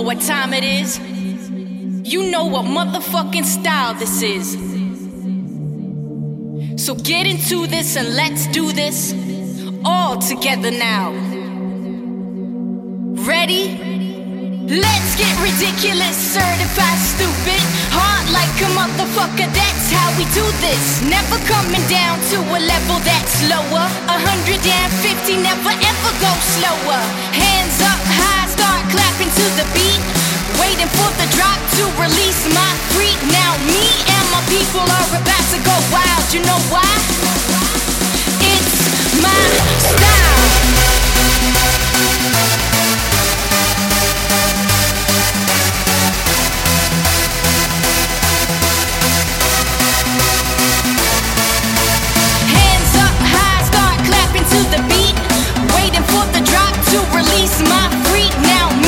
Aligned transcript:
know 0.00 0.06
what 0.06 0.20
time 0.20 0.54
it 0.54 0.64
is. 0.64 0.98
You 2.10 2.30
know 2.30 2.46
what 2.46 2.64
motherfucking 2.64 3.44
style 3.44 3.94
this 3.94 4.22
is. 4.22 4.52
So 6.82 6.94
get 6.94 7.26
into 7.26 7.66
this 7.66 7.96
and 7.96 8.14
let's 8.16 8.46
do 8.46 8.72
this 8.72 9.14
all 9.84 10.16
together 10.16 10.70
now. 10.70 11.10
Ready? 13.28 13.64
Let's 14.70 15.10
get 15.20 15.34
ridiculous, 15.44 16.16
certified 16.16 17.00
stupid. 17.12 17.62
hot 17.92 18.24
like 18.32 18.56
a 18.62 18.70
motherfucker, 18.80 19.48
that's 19.52 19.86
how 19.92 20.08
we 20.16 20.24
do 20.32 20.46
this. 20.64 21.02
Never 21.02 21.36
coming 21.44 21.84
down 21.90 22.16
to 22.32 22.38
a 22.56 22.60
level 22.72 22.98
that's 23.04 23.36
lower. 23.52 23.86
150, 24.08 25.36
never 25.42 25.72
ever 25.74 26.12
go 26.24 26.32
slower. 26.56 27.00
Hands 27.36 27.78
up 27.84 27.99
clapping 28.90 29.30
to 29.30 29.44
the 29.54 29.66
beat, 29.72 30.02
waiting 30.58 30.90
for 30.98 31.10
the 31.16 31.26
drop 31.36 31.58
to 31.78 31.84
release 31.96 32.42
my 32.54 32.70
freak. 32.92 33.18
Now 33.30 33.56
me 33.66 33.86
and 34.10 34.24
my 34.34 34.42
people 34.50 34.82
are 34.82 35.08
about 35.14 35.46
to 35.54 35.58
go 35.62 35.76
wild. 35.94 36.26
You 36.34 36.42
know 36.42 36.60
why? 36.70 36.90
It's 38.42 39.22
my 39.22 39.42
style. 39.78 40.30
to 56.90 56.98
release 57.14 57.60
my 57.60 57.88
freak 58.10 58.34
now. 58.42 58.79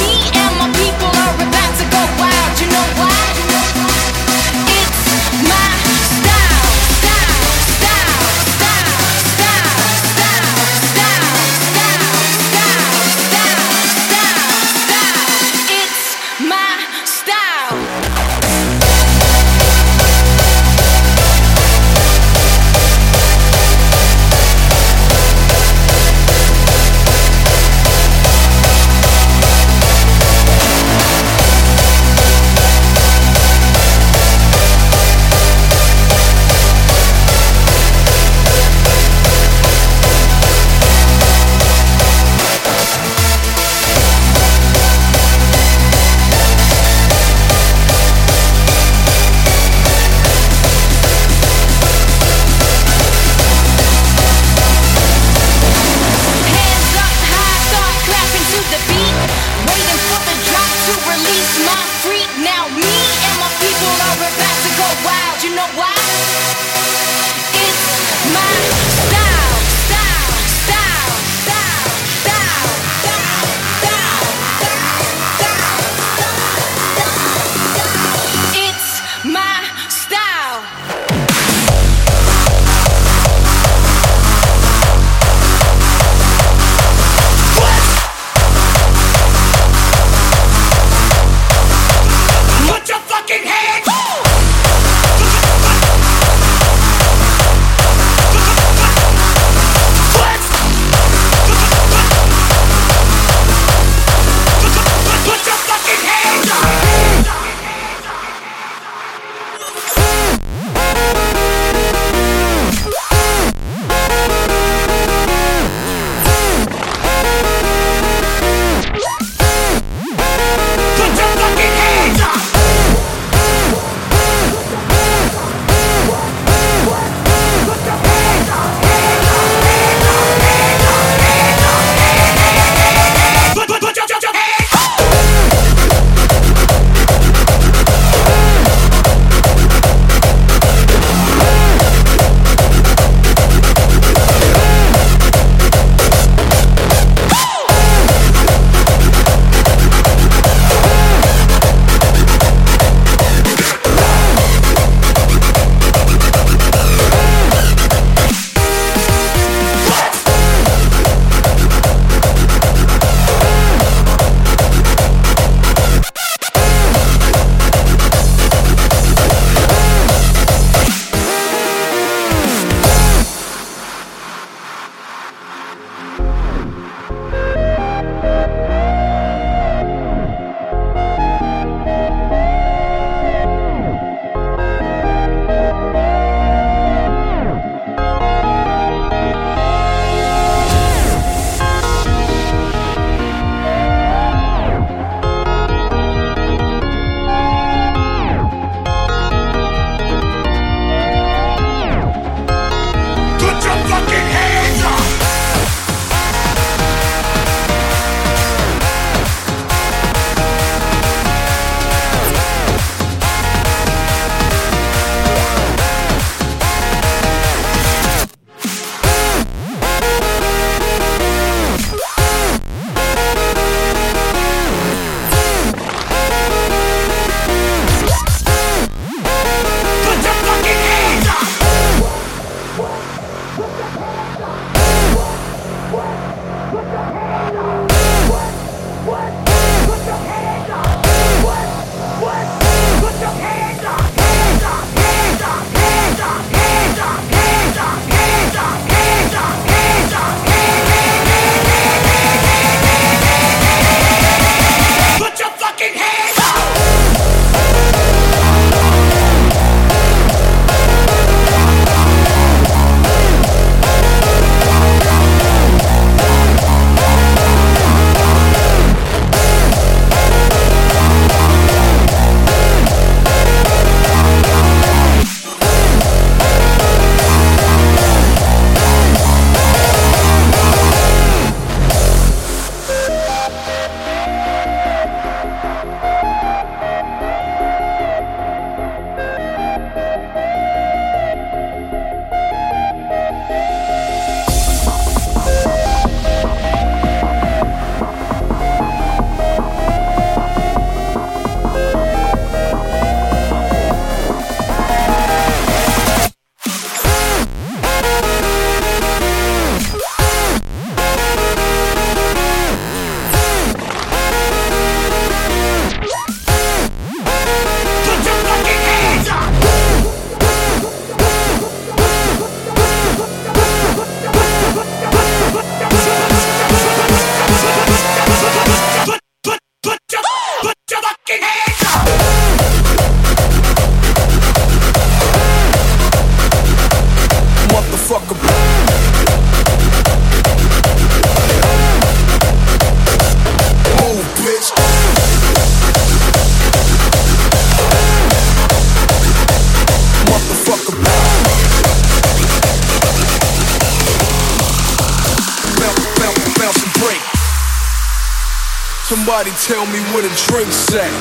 Somebody 359.13 359.53
tell 359.69 359.85
me 359.93 360.01
where 360.17 360.25
the 360.25 360.33
drinks 360.49 360.89
at. 360.97 361.13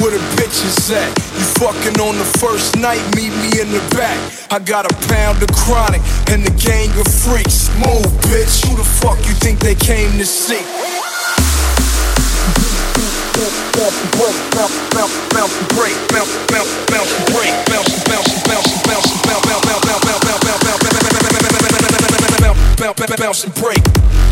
where 0.00 0.16
the 0.16 0.22
bitches 0.40 0.88
at? 0.88 1.12
You 1.36 1.44
fucking 1.60 2.00
on 2.00 2.16
the 2.16 2.24
first 2.40 2.74
night, 2.80 3.04
meet 3.12 3.36
me 3.44 3.60
in 3.60 3.68
the 3.68 3.84
back. 3.92 4.16
I 4.48 4.58
got 4.58 4.88
a 4.88 4.94
pound 5.12 5.44
of 5.44 5.52
chronic 5.52 6.00
and 6.32 6.40
the 6.40 6.54
gang 6.56 6.88
of 6.96 7.04
freaks. 7.04 7.68
Move, 7.76 8.08
bitch. 8.32 8.64
Who 8.64 8.80
the 8.80 8.88
fuck 8.88 9.20
you 9.28 9.36
think 9.44 9.60
they 9.60 9.74
came 9.76 10.16
to 10.16 10.24
see? 10.24 10.64
Bounce 13.76 13.92
break, 14.16 14.36
bounce, 14.56 14.72
bounce, 14.96 15.12
bounce, 15.36 15.52
break, 15.76 15.92
bounce, 16.16 16.32
bounce, 16.48 16.72
bounce, 16.88 17.12
break, 17.28 17.52
bounce, 17.68 17.92
bounce, 18.08 18.40
bounce, 18.48 18.72
bounce, 18.88 18.88
bounce, 18.88 19.20
bounce, 19.28 19.44
bounce, 19.44 19.84
bounce, 19.84 20.00
bounce, 20.00 20.24
bounce, 20.24 20.48
bounce, 20.56 20.88
bounce, 22.40 23.04
bounce, 23.04 23.20
bounce, 23.20 23.44
and 23.44 23.54
break. 23.60 23.84
Bounce, 23.84 24.23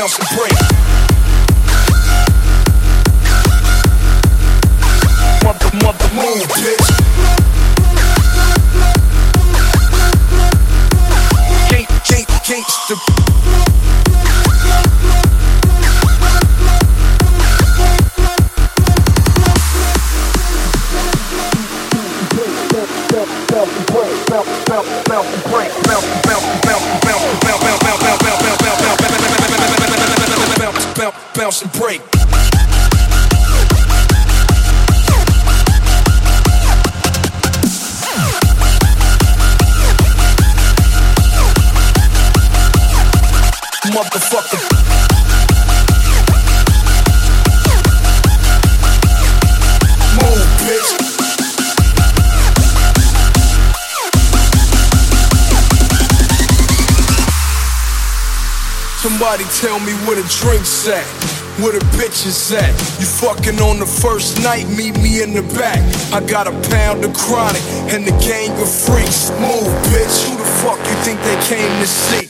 bounce, 0.00 0.18
and 0.18 0.28
break. 0.28 0.52
Mother, 5.44 5.70
mother, 5.84 6.08
move, 6.14 6.46
bitch. 6.56 6.88
Can't, 11.68 11.88
can't, 12.04 12.28
can't 12.44 13.89
Bounce 31.50 31.62
and 31.62 31.72
break. 31.72 32.00
Motherfucker. 43.90 44.80
Somebody 58.98 59.44
tell 59.44 59.80
me 59.80 59.92
where 60.06 60.14
the 60.14 60.22
drinks 60.40 60.86
at, 60.86 61.39
where 61.62 61.72
the 61.72 61.84
bitches 61.96 62.52
at. 62.56 62.70
You 63.00 63.06
fucking 63.06 63.60
on 63.60 63.78
the 63.78 63.86
first 63.86 64.42
night, 64.42 64.68
meet 64.68 64.96
me 65.00 65.22
in 65.22 65.34
the 65.34 65.42
back. 65.58 65.80
I 66.12 66.20
got 66.20 66.46
a 66.46 66.52
pound 66.70 67.04
of 67.04 67.14
chronic 67.14 67.62
and 67.92 68.06
the 68.06 68.16
gang 68.24 68.50
of 68.60 68.68
freaks. 68.68 69.30
Move, 69.40 69.70
bitch. 69.92 70.28
Who 70.28 70.36
the 70.36 70.48
fuck 70.62 70.78
you 70.78 70.96
think 71.04 71.20
they 71.22 71.38
came 71.46 71.70
to 71.80 71.86
see? 71.86 72.29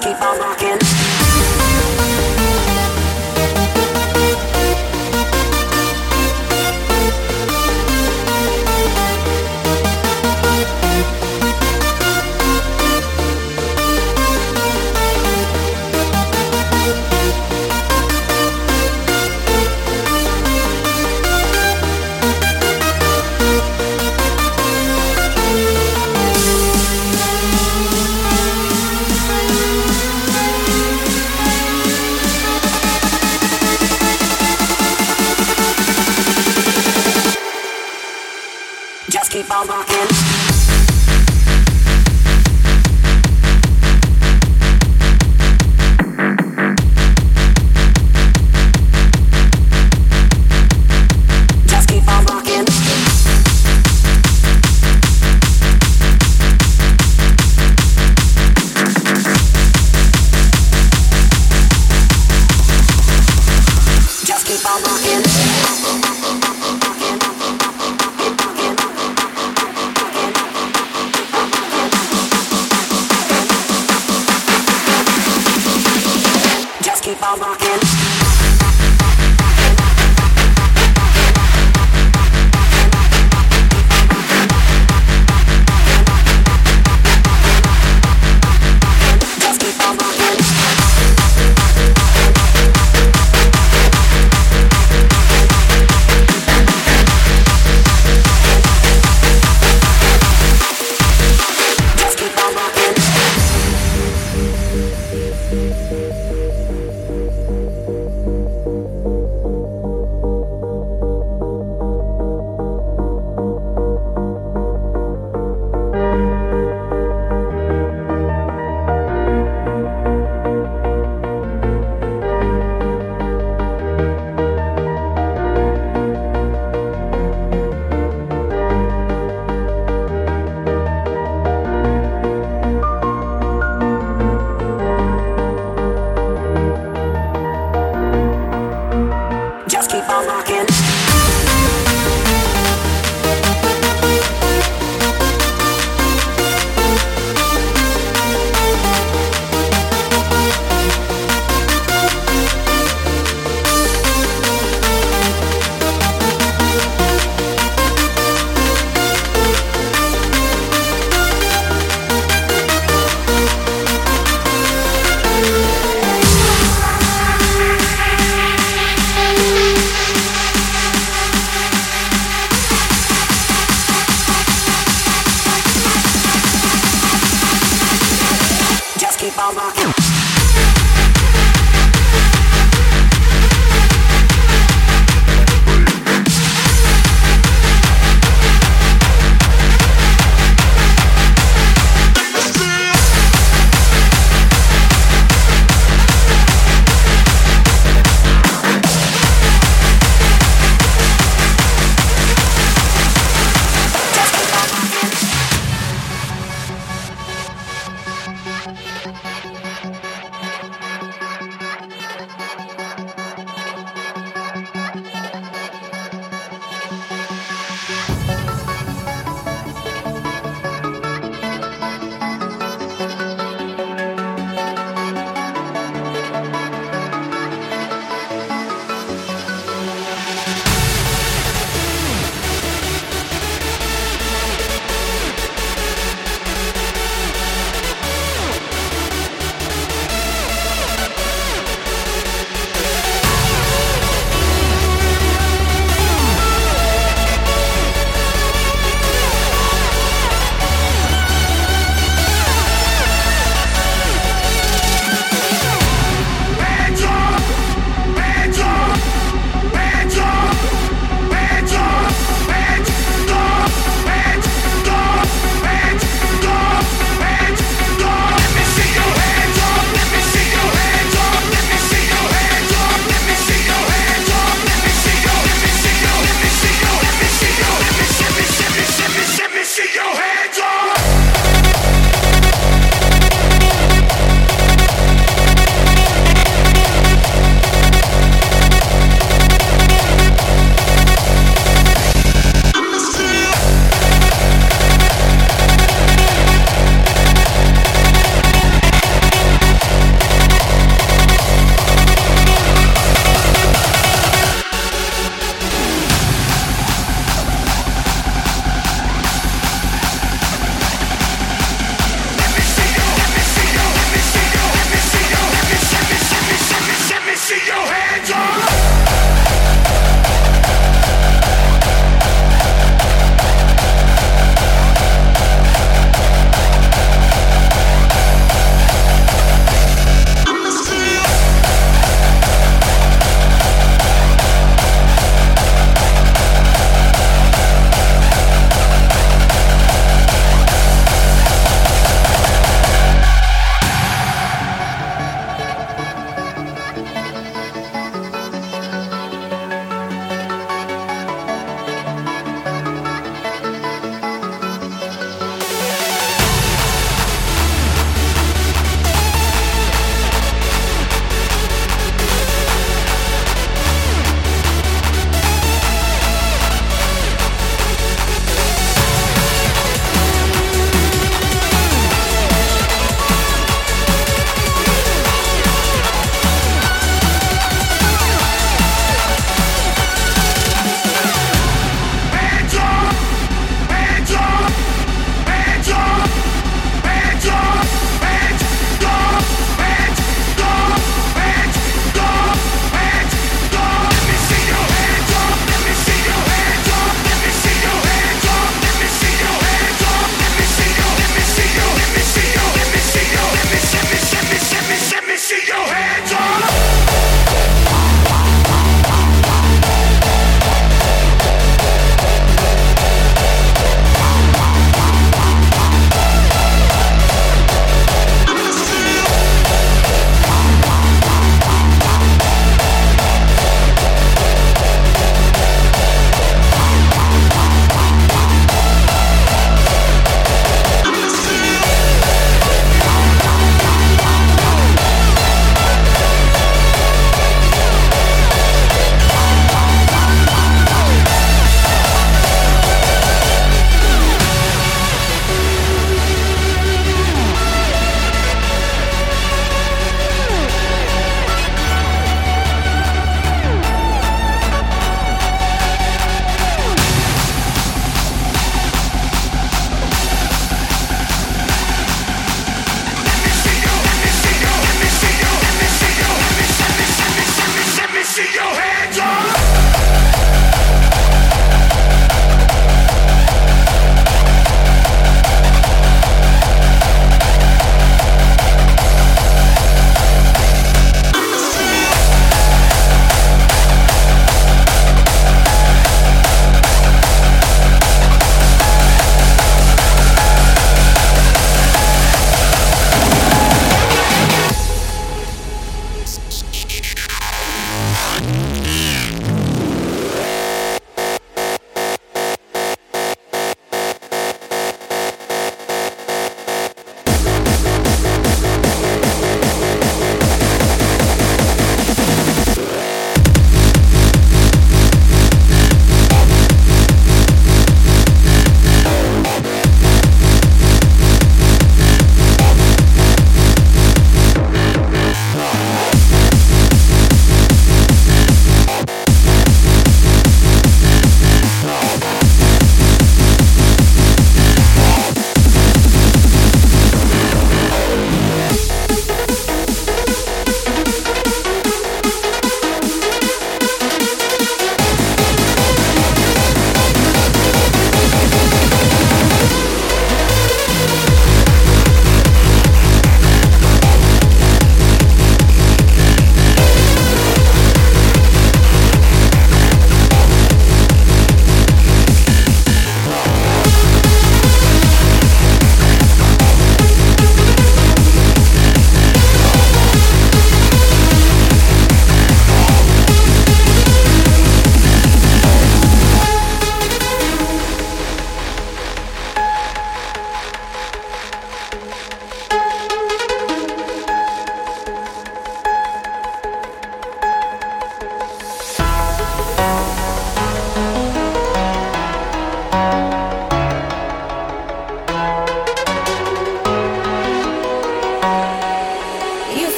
Keep 0.00 0.20
on 0.20 0.38
rocking. 0.38 1.25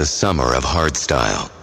The 0.00 0.06
summer 0.06 0.54
of 0.54 0.64
hardstyle. 0.64 1.59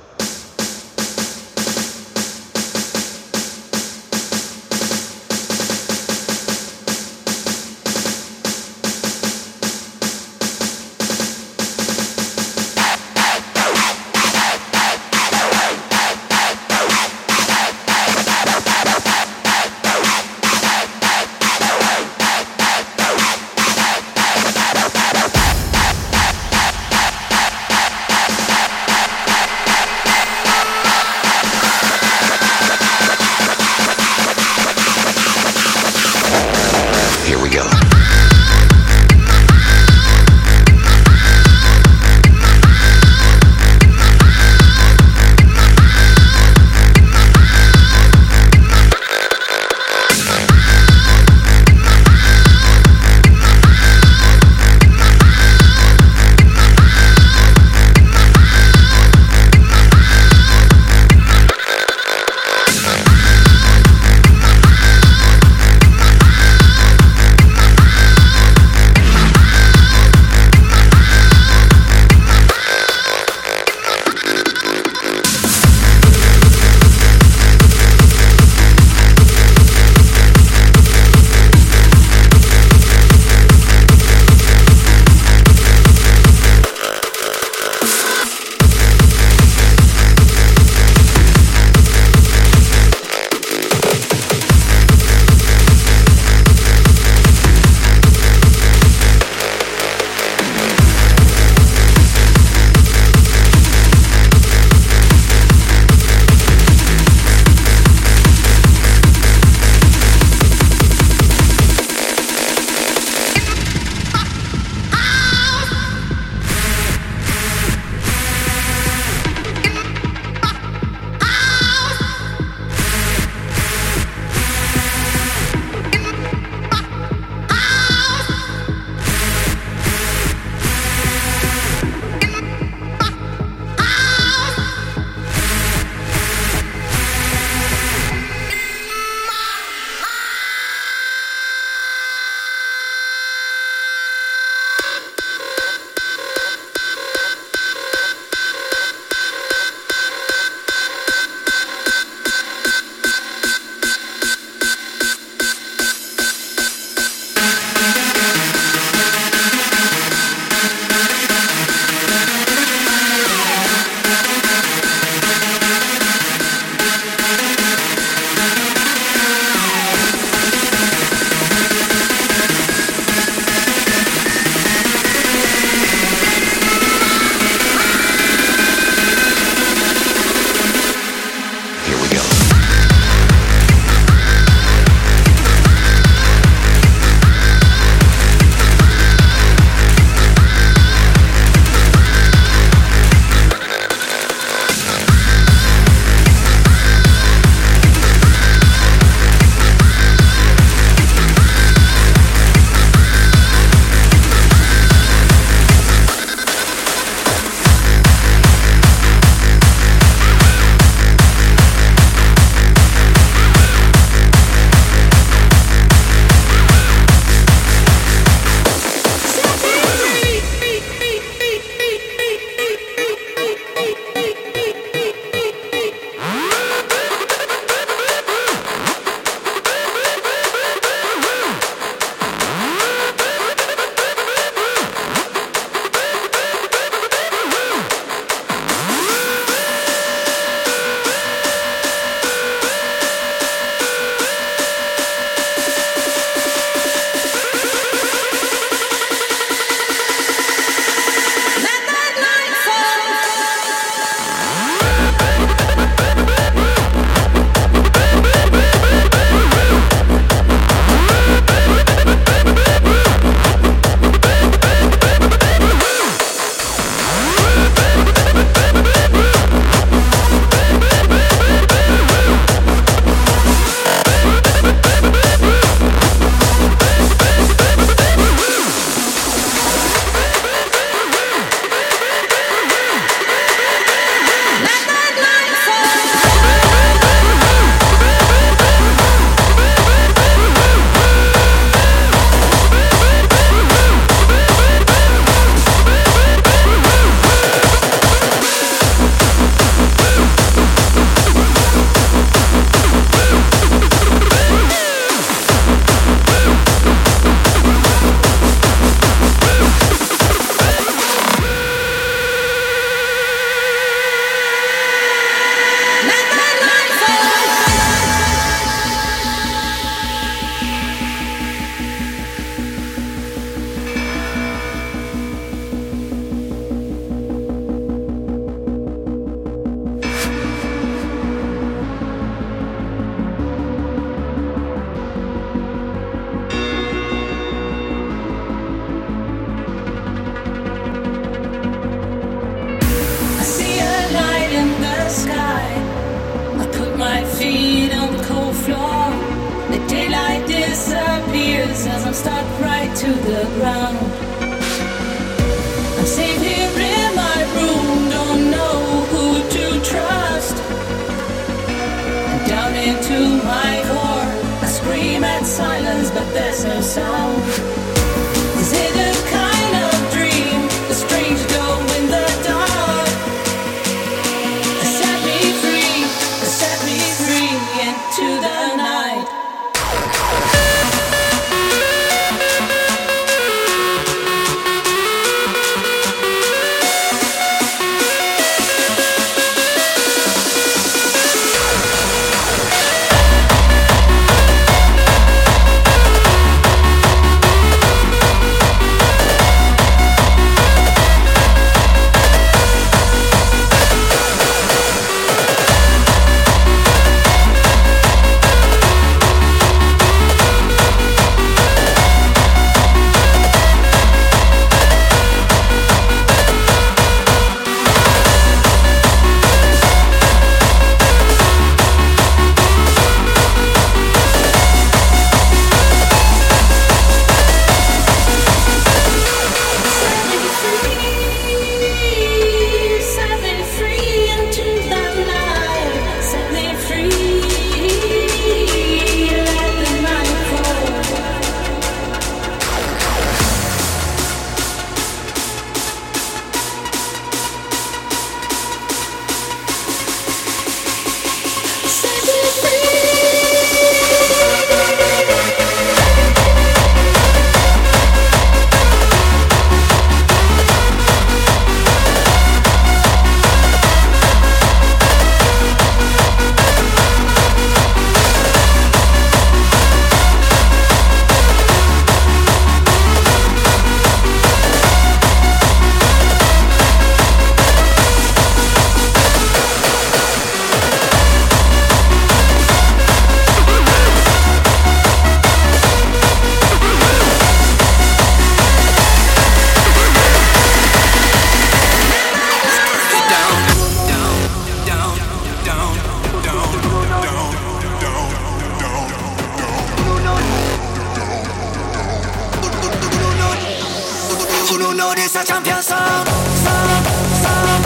song, 505.81 506.25
song, 506.55 507.03
song. 507.43 507.76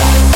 Restless. 0.00 0.29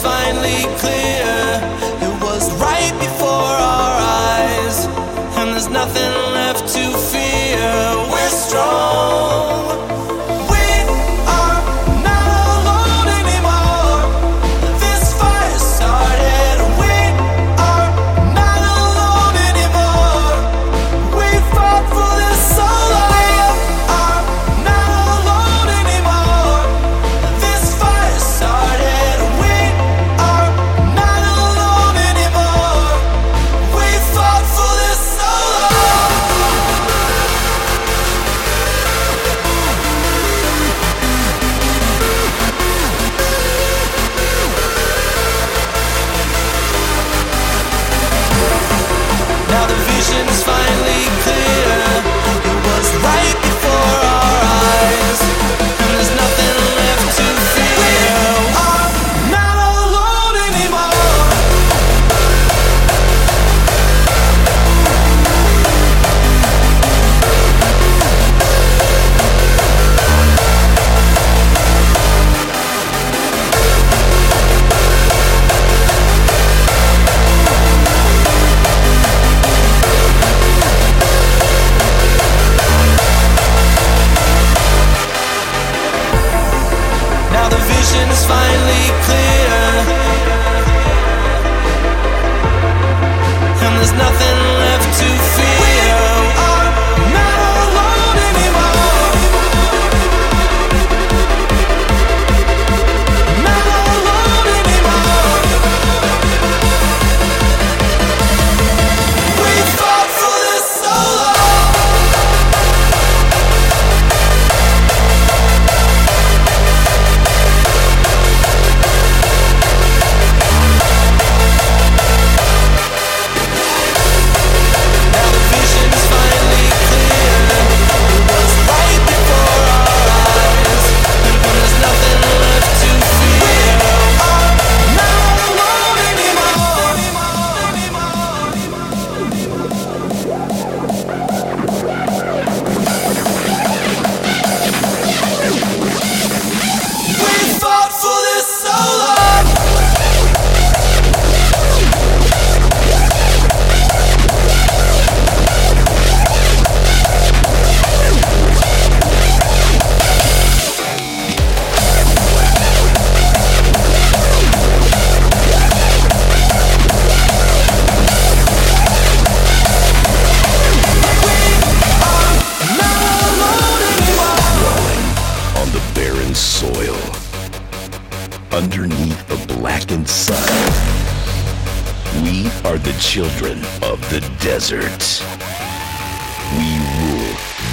Finally 0.00 0.62
clear. 0.78 1.17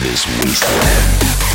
this 0.06 0.28
wasteland. 0.28 1.55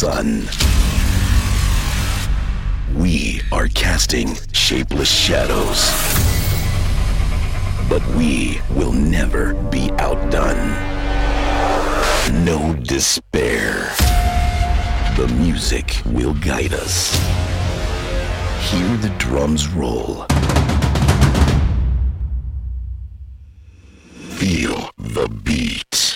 sun. 0.00 0.48
We 2.96 3.42
are 3.52 3.68
casting 3.68 4.34
shapeless 4.50 5.10
shadows. 5.10 5.90
But 7.86 8.02
we 8.16 8.62
will 8.74 8.92
never 8.92 9.52
be 9.68 9.90
outdone. 9.98 10.70
No 12.46 12.72
despair. 12.82 13.92
The 15.18 15.28
music 15.38 16.00
will 16.06 16.32
guide 16.32 16.72
us. 16.72 17.14
Hear 18.70 18.96
the 19.04 19.14
drums 19.18 19.68
roll. 19.68 20.24
Feel 24.38 24.90
the 24.96 25.28
beat. 25.44 26.09